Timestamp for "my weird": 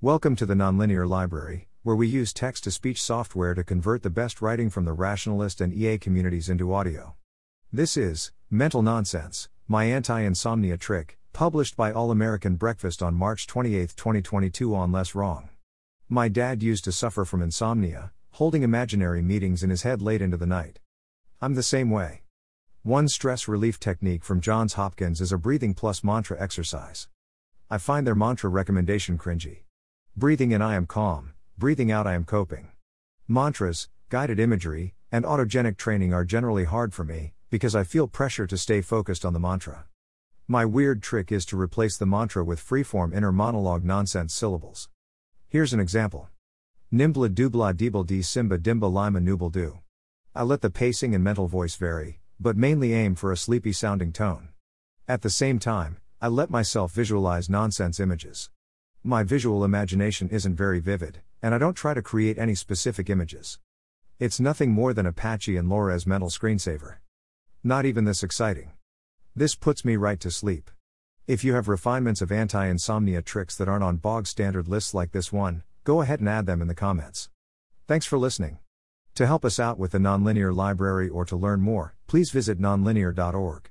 40.48-41.04